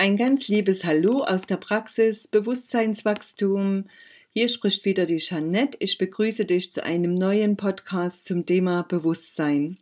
[0.00, 3.86] Ein ganz liebes Hallo aus der Praxis Bewusstseinswachstum.
[4.30, 5.76] Hier spricht wieder die Jeanette.
[5.80, 9.78] Ich begrüße dich zu einem neuen Podcast zum Thema Bewusstsein.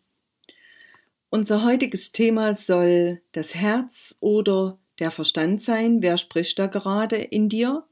[1.28, 6.00] Unser heutiges Thema soll das Herz oder der Verstand sein.
[6.00, 7.84] Wer spricht da gerade in dir?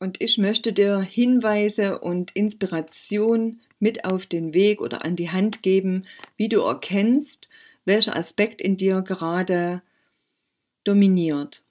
[0.00, 5.62] Und ich möchte dir Hinweise und Inspiration mit auf den Weg oder an die Hand
[5.62, 6.04] geben,
[6.36, 7.48] wie du erkennst,
[7.84, 9.82] welcher Aspekt in dir gerade
[10.84, 11.62] dominiert.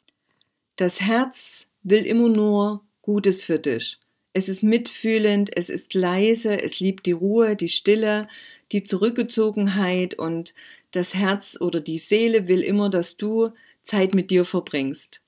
[0.76, 3.98] Das Herz will immer nur Gutes für dich.
[4.34, 8.28] Es ist mitfühlend, es ist leise, es liebt die Ruhe, die Stille,
[8.72, 10.53] die Zurückgezogenheit und
[10.92, 13.50] das Herz oder die Seele will immer, dass du
[13.84, 15.22] Zeit mit dir verbringst.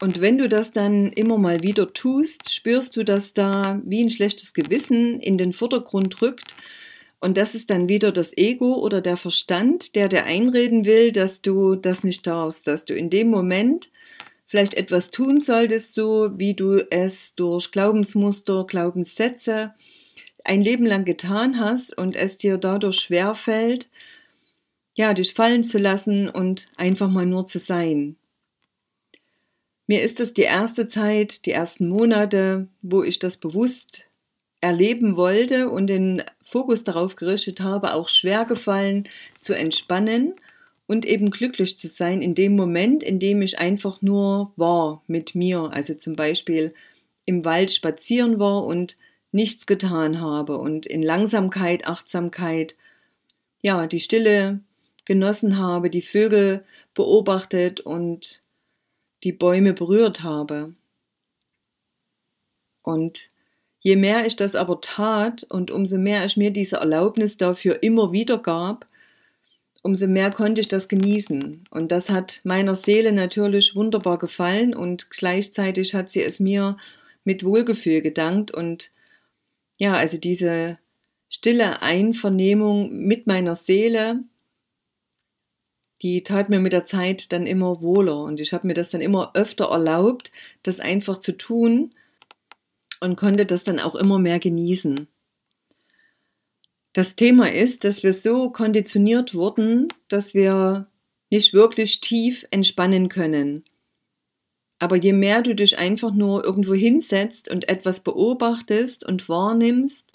[0.00, 4.10] Und wenn du das dann immer mal wieder tust, spürst du, dass da wie ein
[4.10, 6.56] schlechtes Gewissen in den Vordergrund rückt
[7.22, 11.40] und das ist dann wieder das Ego oder der Verstand, der dir einreden will, dass
[11.40, 13.90] du das nicht darfst, dass du in dem Moment
[14.46, 19.72] vielleicht etwas tun solltest, so wie du es durch Glaubensmuster, Glaubenssätze
[20.42, 23.88] ein Leben lang getan hast und es dir dadurch schwer fällt,
[24.94, 28.16] ja, dich fallen zu lassen und einfach mal nur zu sein.
[29.86, 34.06] Mir ist es die erste Zeit, die ersten Monate, wo ich das bewusst
[34.62, 39.08] erleben wollte und den Fokus darauf gerichtet habe, auch schwer gefallen
[39.40, 40.34] zu entspannen
[40.86, 45.34] und eben glücklich zu sein in dem Moment, in dem ich einfach nur war mit
[45.34, 46.74] mir, also zum Beispiel
[47.24, 48.96] im Wald spazieren war und
[49.32, 52.76] nichts getan habe und in Langsamkeit, Achtsamkeit,
[53.62, 54.60] ja, die Stille
[55.04, 58.42] genossen habe, die Vögel beobachtet und
[59.24, 60.74] die Bäume berührt habe.
[62.82, 63.31] Und
[63.82, 68.12] Je mehr ich das aber tat und umso mehr ich mir diese Erlaubnis dafür immer
[68.12, 68.86] wieder gab,
[69.82, 71.64] umso mehr konnte ich das genießen.
[71.68, 76.76] Und das hat meiner Seele natürlich wunderbar gefallen und gleichzeitig hat sie es mir
[77.24, 78.92] mit Wohlgefühl gedankt und
[79.78, 80.78] ja, also diese
[81.28, 84.22] stille Einvernehmung mit meiner Seele,
[86.02, 89.00] die tat mir mit der Zeit dann immer wohler und ich habe mir das dann
[89.00, 90.30] immer öfter erlaubt,
[90.62, 91.92] das einfach zu tun
[93.02, 95.08] und konnte das dann auch immer mehr genießen.
[96.92, 100.86] Das Thema ist, dass wir so konditioniert wurden, dass wir
[101.30, 103.64] nicht wirklich tief entspannen können.
[104.78, 110.06] Aber je mehr du dich einfach nur irgendwo hinsetzt und etwas beobachtest und wahrnimmst,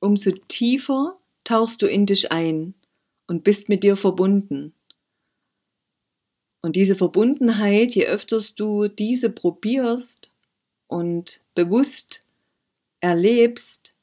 [0.00, 2.74] umso tiefer tauchst du in dich ein
[3.26, 4.72] und bist mit dir verbunden.
[6.62, 10.32] Und diese Verbundenheit, je öfters du diese probierst
[10.86, 12.23] und bewusst
[13.04, 13.94] erlebst,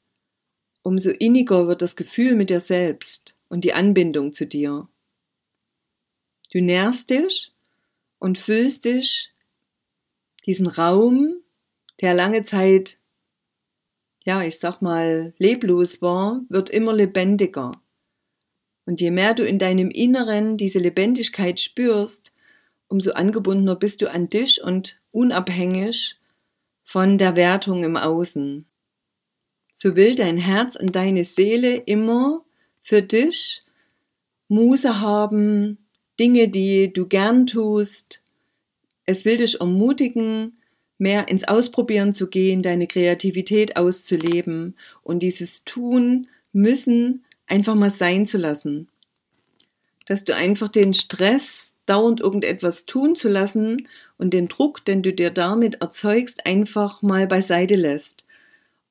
[0.82, 4.88] umso inniger wird das Gefühl mit dir selbst und die Anbindung zu dir.
[6.52, 7.52] Du nährst dich
[8.20, 9.34] und fühlst dich
[10.46, 11.34] diesen Raum,
[12.00, 12.98] der lange Zeit,
[14.24, 17.72] ja, ich sag mal, leblos war, wird immer lebendiger.
[18.86, 22.32] Und je mehr du in deinem Inneren diese Lebendigkeit spürst,
[22.86, 26.20] umso angebundener bist du an dich und unabhängig
[26.84, 28.66] von der Wertung im Außen
[29.82, 32.44] so will dein Herz und deine Seele immer
[32.84, 33.64] für dich
[34.46, 35.76] Muße haben,
[36.20, 38.22] Dinge, die du gern tust.
[39.06, 40.56] Es will dich ermutigen,
[40.98, 48.24] mehr ins Ausprobieren zu gehen, deine Kreativität auszuleben und dieses Tun müssen einfach mal sein
[48.24, 48.88] zu lassen.
[50.06, 55.12] Dass du einfach den Stress, dauernd irgendetwas tun zu lassen und den Druck, den du
[55.12, 58.24] dir damit erzeugst, einfach mal beiseite lässt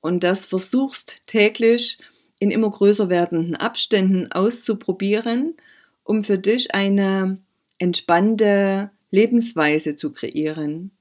[0.01, 1.99] und das versuchst täglich
[2.39, 5.55] in immer größer werdenden Abständen auszuprobieren,
[6.03, 7.37] um für dich eine
[7.77, 10.91] entspannte Lebensweise zu kreieren.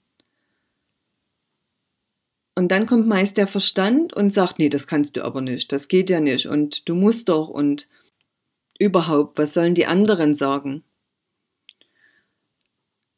[2.55, 5.89] Und dann kommt meist der Verstand und sagt, nee, das kannst du aber nicht, das
[5.89, 7.89] geht ja nicht und du musst doch und
[8.79, 10.85] überhaupt, was sollen die anderen sagen?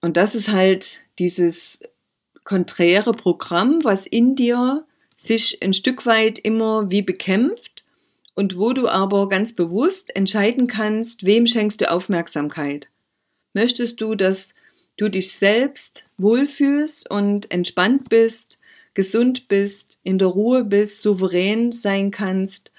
[0.01, 1.81] Und das ist halt dieses
[2.45, 4.85] konträre Programm, was in dir
[5.23, 7.85] sich ein Stück weit immer wie bekämpft
[8.35, 12.89] und wo du aber ganz bewusst entscheiden kannst, wem schenkst du Aufmerksamkeit.
[13.53, 14.53] Möchtest du, dass
[14.97, 18.59] du dich selbst wohlfühlst und entspannt bist,
[18.95, 22.73] gesund bist, in der Ruhe bist, souverän sein kannst?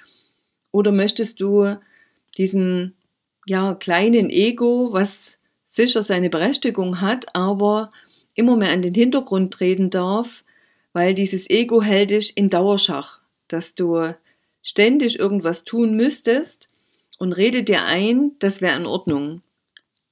[0.72, 1.78] Oder möchtest du
[2.38, 2.96] diesen
[3.46, 5.32] ja, kleinen Ego, was
[5.70, 7.92] sicher seine Berechtigung hat, aber
[8.34, 10.44] immer mehr an den Hintergrund treten darf,
[10.94, 14.16] weil dieses Ego hält dich in Dauerschach, dass du
[14.62, 16.70] ständig irgendwas tun müsstest
[17.20, 19.42] und redet dir ein, das wäre in Ordnung.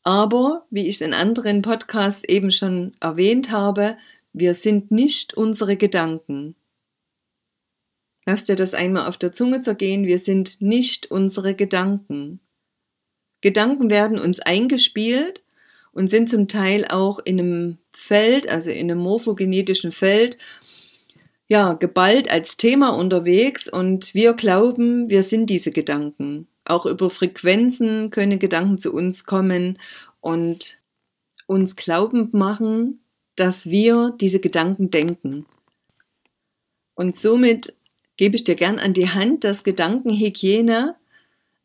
[0.03, 3.97] Aber, wie ich es in anderen Podcasts eben schon erwähnt habe,
[4.33, 6.55] wir sind nicht unsere Gedanken.
[8.25, 12.39] Lass dir das einmal auf der Zunge zergehen, wir sind nicht unsere Gedanken.
[13.41, 15.43] Gedanken werden uns eingespielt
[15.91, 20.37] und sind zum Teil auch in einem Feld, also in einem morphogenetischen Feld,
[21.51, 26.47] ja, geballt als Thema unterwegs und wir glauben, wir sind diese Gedanken.
[26.63, 29.77] Auch über Frequenzen können Gedanken zu uns kommen
[30.21, 30.79] und
[31.47, 33.01] uns glaubend machen,
[33.35, 35.45] dass wir diese Gedanken denken.
[36.95, 37.73] Und somit
[38.15, 40.95] gebe ich dir gern an die Hand, dass Gedankenhygiene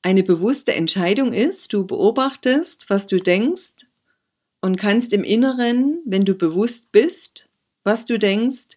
[0.02, 1.72] eine bewusste Entscheidung ist.
[1.72, 3.86] Du beobachtest, was du denkst
[4.60, 7.48] und kannst im Inneren, wenn du bewusst bist,
[7.84, 8.76] was du denkst,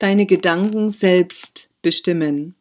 [0.00, 2.56] deine Gedanken selbst bestimmen.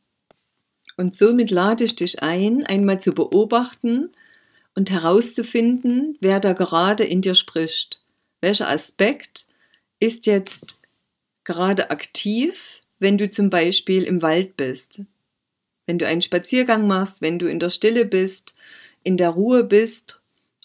[0.98, 4.12] Und somit lade ich dich ein, einmal zu beobachten
[4.76, 8.02] und herauszufinden, wer da gerade in dir spricht.
[8.42, 9.48] Welcher Aspekt
[10.00, 10.82] ist jetzt
[11.46, 15.02] gerade aktiv, wenn du zum Beispiel im Wald bist?
[15.86, 18.54] Wenn du einen Spaziergang machst, wenn du in der Stille bist,
[19.04, 20.20] in der Ruhe bist,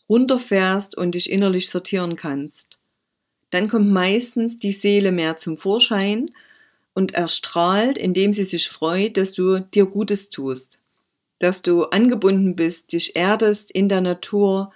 [0.09, 2.79] runterfährst und dich innerlich sortieren kannst.
[3.51, 6.31] Dann kommt meistens die Seele mehr zum Vorschein
[6.95, 10.81] und erstrahlt, indem sie sich freut, dass du dir Gutes tust,
[11.41, 14.73] dass du angebunden bist, dich erdest in der Natur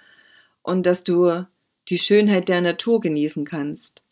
[0.61, 1.45] und dass du
[1.87, 4.03] die Schönheit der Natur genießen kannst.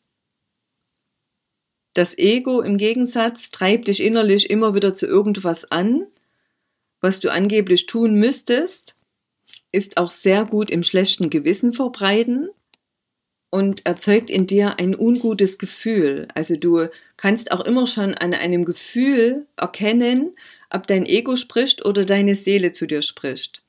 [1.93, 6.07] Das Ego im Gegensatz treibt dich innerlich immer wieder zu irgendwas an,
[7.01, 8.95] was du angeblich tun müsstest,
[9.71, 12.49] ist auch sehr gut im schlechten Gewissen verbreiten
[13.49, 16.27] und erzeugt in dir ein ungutes Gefühl.
[16.33, 20.35] Also du kannst auch immer schon an einem Gefühl erkennen,
[20.69, 23.63] ob dein Ego spricht oder deine Seele zu dir spricht.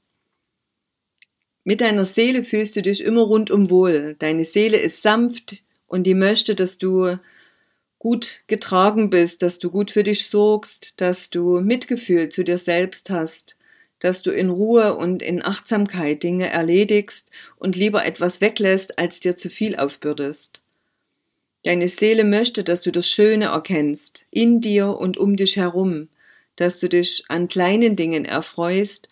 [1.65, 4.17] Mit deiner Seele fühlst du dich immer rundum wohl.
[4.19, 7.19] Deine Seele ist sanft und die möchte, dass du
[7.99, 13.11] gut getragen bist, dass du gut für dich sorgst, dass du Mitgefühl zu dir selbst
[13.11, 13.58] hast,
[14.01, 19.37] dass du in Ruhe und in Achtsamkeit Dinge erledigst und lieber etwas weglässt, als dir
[19.37, 20.63] zu viel aufbürdest.
[21.65, 26.09] Deine Seele möchte, dass du das Schöne erkennst, in dir und um dich herum,
[26.57, 29.09] dass du dich an kleinen Dingen erfreust,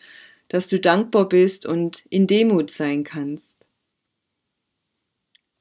[0.48, 3.54] dass du dankbar bist und in Demut sein kannst.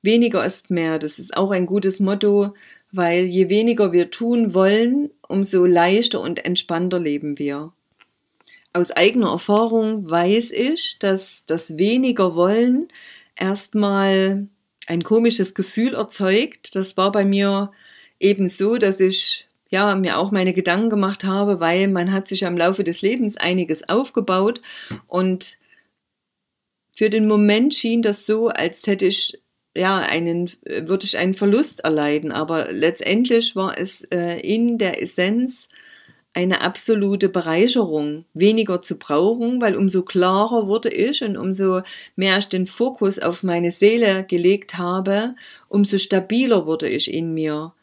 [0.03, 2.53] Weniger ist mehr, das ist auch ein gutes Motto,
[2.91, 7.73] weil je weniger wir tun wollen, umso leichter und entspannter leben wir.
[8.75, 12.89] Aus eigener Erfahrung weiß ich, dass das weniger wollen
[13.37, 14.49] erstmal
[14.85, 16.75] ein komisches Gefühl erzeugt.
[16.75, 17.71] Das war bei mir
[18.19, 22.45] eben so, dass ich ja, mir auch meine Gedanken gemacht habe, weil man hat sich
[22.45, 24.61] am Laufe des Lebens einiges aufgebaut
[25.07, 25.57] und
[26.93, 29.41] für den Moment schien das so, als hätte ich
[29.73, 35.69] ja einen würde ich einen Verlust erleiden, aber letztendlich war es äh, in der Essenz
[36.35, 41.81] eine absolute Bereicherung, weniger zu brauchen, weil umso klarer wurde ich und umso
[42.17, 45.35] mehr ich den Fokus auf meine Seele gelegt habe,
[45.69, 47.73] umso stabiler wurde ich in mir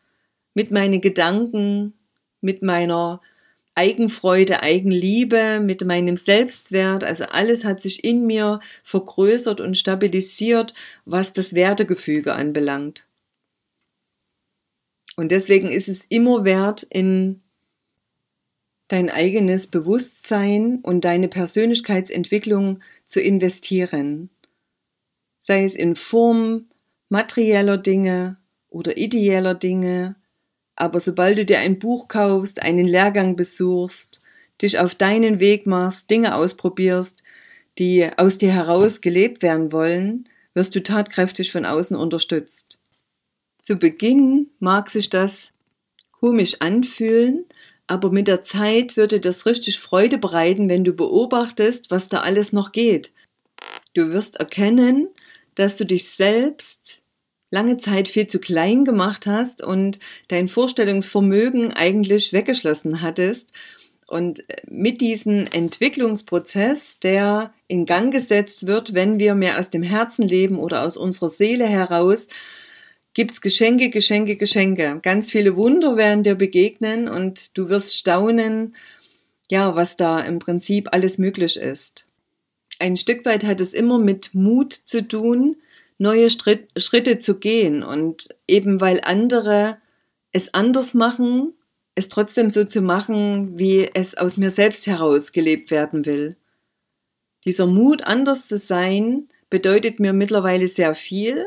[0.53, 1.95] mit meinen Gedanken,
[2.43, 3.23] mit meiner
[3.75, 7.05] Eigenfreude, Eigenliebe, mit meinem Selbstwert.
[7.05, 10.75] Also alles hat sich in mir vergrößert und stabilisiert,
[11.07, 13.07] was das Wertegefüge anbelangt.
[15.17, 17.42] Und deswegen ist es immer wert, in
[18.93, 24.29] dein eigenes Bewusstsein und deine Persönlichkeitsentwicklung zu investieren.
[25.41, 26.67] Sei es in Form
[27.09, 28.37] materieller Dinge
[28.69, 30.17] oder ideeller Dinge,
[30.77, 34.21] aber sobald du dir ein Buch kaufst, einen Lehrgang besuchst,
[34.61, 37.23] dich auf deinen Weg machst, Dinge ausprobierst,
[37.79, 42.83] die aus dir heraus gelebt werden wollen, wirst du tatkräftig von außen unterstützt.
[43.59, 45.49] Zu Beginn mag sich das
[46.11, 47.47] komisch anfühlen,
[47.87, 52.53] aber mit der Zeit würde das richtig Freude bereiten, wenn du beobachtest, was da alles
[52.53, 53.13] noch geht.
[53.95, 55.09] Du wirst erkennen,
[55.55, 57.03] dass du dich selbst
[57.51, 59.99] lange Zeit viel zu klein gemacht hast und
[60.29, 63.51] dein Vorstellungsvermögen eigentlich weggeschlossen hattest
[64.07, 70.27] Und mit diesem Entwicklungsprozess, der in Gang gesetzt wird, wenn wir mehr aus dem Herzen
[70.27, 72.29] leben oder aus unserer Seele heraus,
[73.15, 75.01] gibt's Geschenke, Geschenke, Geschenke.
[75.03, 78.75] Ganz viele Wunder werden dir begegnen und du wirst staunen,
[79.51, 82.07] ja, was da im Prinzip alles möglich ist.
[82.79, 85.57] Ein Stück weit hat es immer mit Mut zu tun,
[85.99, 89.79] neue Schritte zu gehen und eben weil andere
[90.33, 91.53] es anders machen,
[91.95, 96.37] es trotzdem so zu machen, wie es aus mir selbst heraus gelebt werden will.
[97.45, 101.47] Dieser Mut, anders zu sein, bedeutet mir mittlerweile sehr viel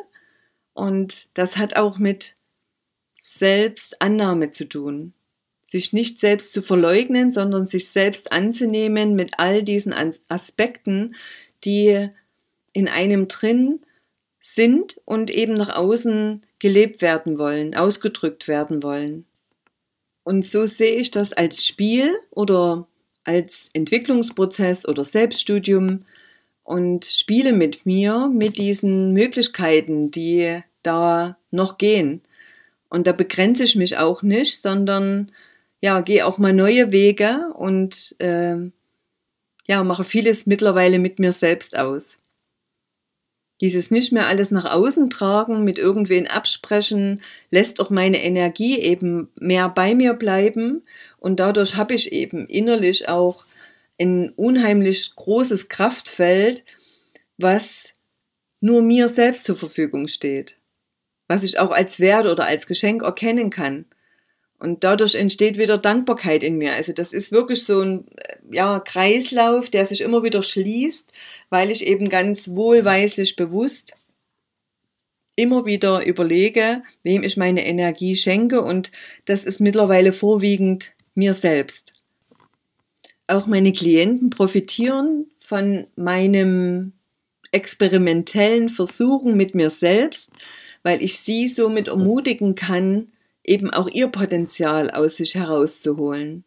[0.76, 2.36] und das hat auch mit
[3.20, 5.14] Selbstannahme zu tun.
[5.68, 9.94] Sich nicht selbst zu verleugnen, sondern sich selbst anzunehmen mit all diesen
[10.28, 11.16] Aspekten,
[11.64, 12.10] die
[12.74, 13.80] in einem drin
[14.42, 19.26] sind und eben nach außen gelebt werden wollen, ausgedrückt werden wollen.
[20.24, 22.88] Und so sehe ich das als Spiel oder
[23.24, 26.06] als Entwicklungsprozess oder Selbststudium
[26.66, 32.22] und spiele mit mir, mit diesen Möglichkeiten, die da noch gehen.
[32.90, 35.32] Und da begrenze ich mich auch nicht, sondern
[35.80, 38.56] ja, gehe auch mal neue Wege und äh,
[39.68, 42.18] ja, mache vieles mittlerweile mit mir selbst aus.
[43.62, 49.30] Dieses nicht mehr alles nach außen tragen, mit irgendwen absprechen, lässt auch meine Energie eben
[49.40, 50.82] mehr bei mir bleiben
[51.20, 53.46] und dadurch habe ich eben innerlich auch
[54.00, 56.66] ein unheimlich großes Kraftfeld,
[57.38, 57.90] was
[58.60, 60.58] nur mir selbst zur Verfügung steht,
[61.28, 63.86] was ich auch als Wert oder als Geschenk erkennen kann.
[64.58, 66.74] Und dadurch entsteht wieder Dankbarkeit in mir.
[66.74, 68.06] Also das ist wirklich so ein
[68.50, 71.12] ja, Kreislauf, der sich immer wieder schließt,
[71.50, 73.94] weil ich eben ganz wohlweislich bewusst
[75.36, 78.92] immer wieder überlege, wem ich meine Energie schenke und
[79.26, 81.95] das ist mittlerweile vorwiegend mir selbst.
[83.28, 86.94] Auch meine Klienten profitieren von meinem
[87.52, 90.30] experimentellen Versuchen mit mir selbst,
[90.84, 93.08] weil ich sie somit ermutigen kann,
[93.44, 96.44] eben auch ihr Potenzial aus sich herauszuholen.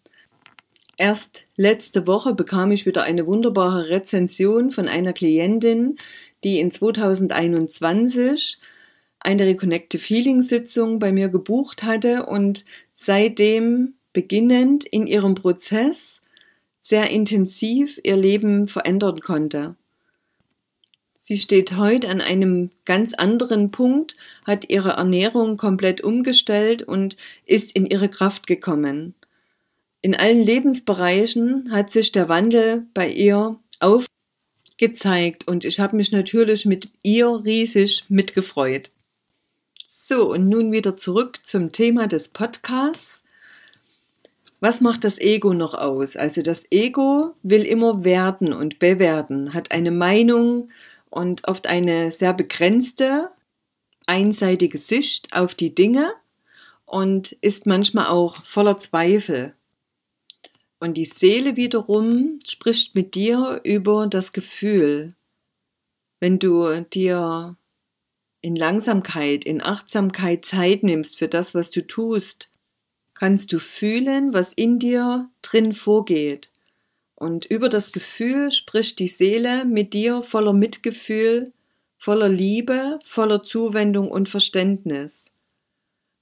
[0.97, 5.97] Erst letzte Woche bekam ich wieder eine wunderbare Rezension von einer Klientin,
[6.45, 8.59] die in 2021
[9.21, 16.18] eine Reconnective Healing Sitzung bei mir gebucht hatte und seitdem beginnend in ihrem Prozess
[16.89, 19.77] sehr intensiv ihr Leben verändern konnte.
[21.15, 24.17] Sie steht heute an einem ganz anderen Punkt,
[24.47, 29.15] hat ihre Ernährung komplett umgestellt und ist in ihre Kraft gekommen.
[30.01, 36.65] In allen Lebensbereichen hat sich der Wandel bei ihr aufgezeigt und ich habe mich natürlich
[36.65, 38.93] mit ihr riesig mitgefreut.
[39.91, 43.23] So, und nun wieder zurück zum Thema des Podcasts.
[44.61, 46.17] Was macht das Ego noch aus?
[46.17, 50.71] Also das Ego will immer werten und bewerten, hat eine Meinung,
[51.11, 53.31] und oft eine sehr begrenzte,
[54.07, 56.13] einseitige Sicht auf die Dinge
[56.85, 59.55] und ist manchmal auch voller Zweifel.
[60.81, 65.15] Und die Seele wiederum spricht mit dir über das Gefühl.
[66.21, 67.57] Wenn du dir
[68.41, 72.51] in Langsamkeit, in Achtsamkeit Zeit nimmst für das, was du tust,
[73.19, 76.51] kannst du fühlen, was in dir drin vorgeht.
[77.17, 81.53] Und über das Gefühl spricht die Seele mit dir voller Mitgefühl,
[81.99, 85.25] voller Liebe, voller Zuwendung und Verständnis.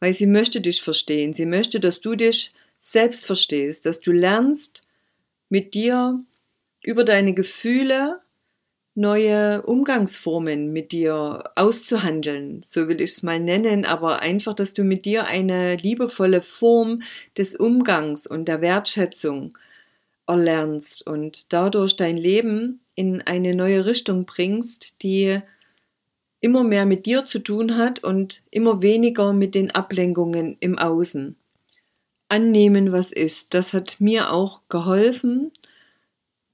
[0.01, 1.35] Weil sie möchte dich verstehen.
[1.35, 4.87] Sie möchte, dass du dich selbst verstehst, dass du lernst,
[5.49, 6.25] mit dir
[6.83, 8.21] über deine Gefühle
[8.97, 14.85] neue Umgangsformen mit dir auszuhandeln, so will ich es mal nennen, aber einfach, dass du
[14.85, 17.03] mit dir eine liebevolle Form
[17.37, 19.59] des Umgangs und der Wertschätzung
[20.27, 25.41] erlernst und dadurch dein Leben in eine neue Richtung bringst, die
[26.41, 31.37] immer mehr mit dir zu tun hat und immer weniger mit den Ablenkungen im Außen.
[32.29, 35.53] Annehmen, was ist, das hat mir auch geholfen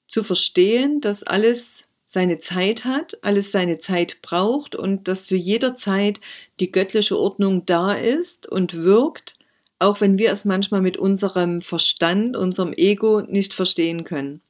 [0.06, 5.76] zu verstehen, dass alles seine Zeit hat, alles seine Zeit braucht und dass zu jeder
[5.76, 6.20] Zeit
[6.60, 9.36] die göttliche Ordnung da ist und wirkt
[9.82, 14.40] auch wenn wir es manchmal mit unserem Verstand, unserem Ego nicht verstehen können.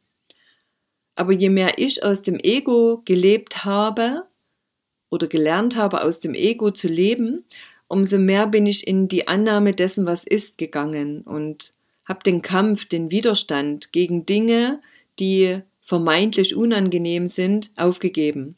[1.15, 4.25] Aber je mehr ich aus dem Ego gelebt habe
[5.11, 7.45] oder gelernt habe, aus dem Ego zu leben,
[7.89, 11.73] umso mehr bin ich in die Annahme dessen, was ist, gegangen und
[12.07, 14.81] habe den Kampf, den Widerstand gegen Dinge,
[15.19, 18.57] die vermeintlich unangenehm sind, aufgegeben.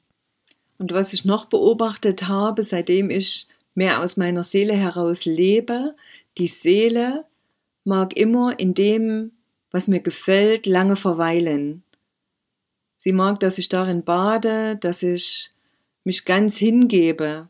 [0.79, 5.97] Und was ich noch beobachtet habe, seitdem ich mehr aus meiner Seele heraus lebe,
[6.39, 7.25] die Seele
[7.85, 9.33] mag immer in dem,
[9.71, 11.83] was mir gefällt, lange verweilen.
[12.99, 15.51] Sie mag, dass ich darin bade, dass ich
[16.05, 17.49] mich ganz hingebe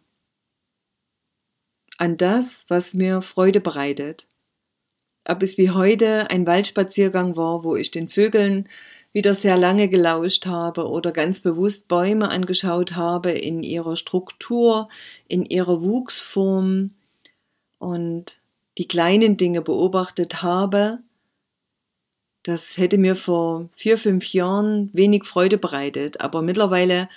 [1.99, 4.27] an das, was mir Freude bereitet.
[5.25, 8.69] Ob es wie heute ein Waldspaziergang war, wo ich den Vögeln
[9.15, 14.91] wieder sehr lange gelauscht habe oder ganz bewusst Bäume angeschaut habe in ihrer Struktur,
[15.29, 16.91] in ihrer Wuchsform
[17.79, 18.41] und
[18.77, 20.99] die kleinen Dinge beobachtet habe,
[22.45, 27.09] das hätte mir vor vier, fünf Jahren wenig Freude bereitet, aber mittlerweile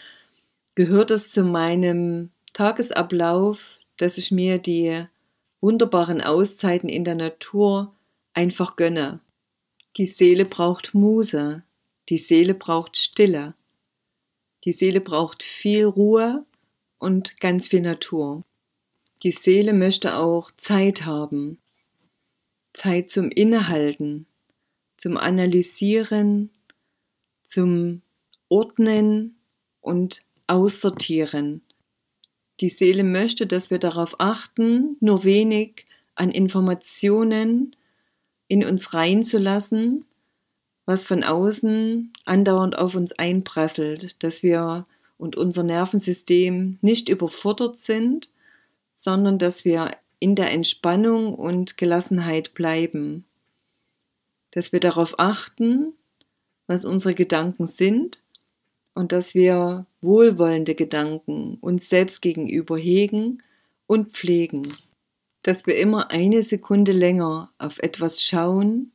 [0.73, 3.59] gehört es zu meinem Tagesablauf,
[3.97, 5.05] dass ich mir die
[5.59, 7.93] wunderbaren Auszeiten in der Natur
[8.33, 9.19] einfach gönne.
[9.97, 11.63] Die Seele braucht Muse,
[12.09, 13.53] die Seele braucht Stille,
[14.63, 16.45] die Seele braucht viel Ruhe
[16.97, 18.43] und ganz viel Natur.
[19.23, 21.57] Die Seele möchte auch Zeit haben,
[22.73, 24.25] Zeit zum Innehalten,
[24.97, 26.49] zum Analysieren,
[27.45, 28.01] zum
[28.49, 29.37] Ordnen
[29.81, 31.61] und Aussortieren.
[32.59, 35.85] Die Seele möchte, dass wir darauf achten, nur wenig
[36.15, 37.75] an Informationen
[38.47, 40.05] in uns reinzulassen,
[40.87, 48.29] was von außen andauernd auf uns einprasselt, dass wir und unser Nervensystem nicht überfordert sind,
[48.93, 53.25] sondern dass wir in der Entspannung und Gelassenheit bleiben,
[54.51, 55.93] dass wir darauf achten,
[56.67, 58.21] was unsere Gedanken sind
[58.93, 63.43] und dass wir wohlwollende Gedanken uns selbst gegenüber hegen
[63.87, 64.73] und pflegen,
[65.43, 68.93] dass wir immer eine Sekunde länger auf etwas schauen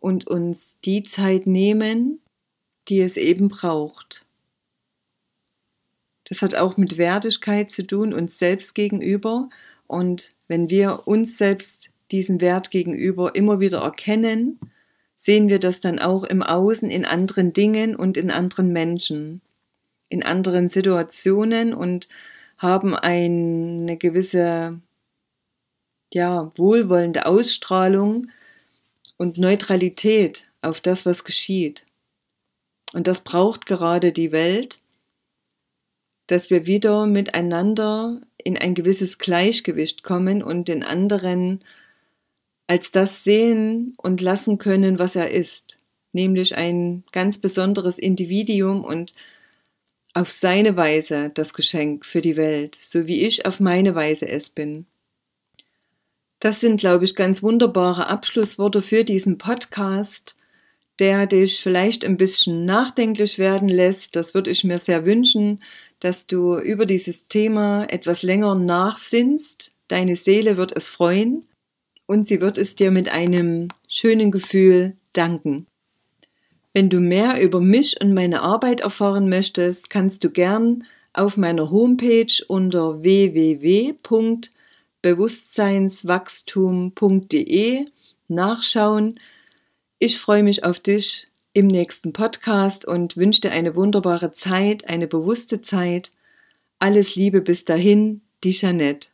[0.00, 2.20] und uns die Zeit nehmen,
[2.88, 4.26] die es eben braucht.
[6.24, 9.48] Das hat auch mit Wertigkeit zu tun, uns selbst gegenüber.
[9.86, 14.58] Und wenn wir uns selbst diesen Wert gegenüber immer wieder erkennen,
[15.16, 19.42] sehen wir das dann auch im Außen in anderen Dingen und in anderen Menschen,
[20.08, 22.08] in anderen Situationen und
[22.56, 24.80] haben eine gewisse,
[26.12, 28.28] ja, wohlwollende Ausstrahlung
[29.20, 31.84] und Neutralität auf das, was geschieht.
[32.94, 34.80] Und das braucht gerade die Welt,
[36.26, 41.62] dass wir wieder miteinander in ein gewisses Gleichgewicht kommen und den anderen
[42.66, 45.78] als das sehen und lassen können, was er ist,
[46.12, 49.14] nämlich ein ganz besonderes Individuum und
[50.14, 54.48] auf seine Weise das Geschenk für die Welt, so wie ich auf meine Weise es
[54.48, 54.86] bin.
[56.40, 60.34] Das sind, glaube ich, ganz wunderbare Abschlussworte für diesen Podcast
[61.00, 64.14] der dich vielleicht ein bisschen nachdenklich werden lässt.
[64.16, 65.62] Das würde ich mir sehr wünschen,
[65.98, 69.74] dass du über dieses Thema etwas länger nachsinnst.
[69.88, 71.46] Deine Seele wird es freuen
[72.06, 75.66] und sie wird es dir mit einem schönen Gefühl danken.
[76.74, 81.70] Wenn du mehr über mich und meine Arbeit erfahren möchtest, kannst du gern auf meiner
[81.70, 83.02] Homepage unter
[85.02, 87.86] www.bewusstseinswachstum.de
[88.28, 89.18] nachschauen,
[89.98, 95.06] ich freue mich auf dich im nächsten Podcast und wünsche dir eine wunderbare Zeit, eine
[95.06, 96.12] bewusste Zeit.
[96.78, 99.08] Alles Liebe bis dahin, die Jeanette.